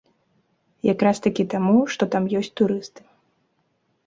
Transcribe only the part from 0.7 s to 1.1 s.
Як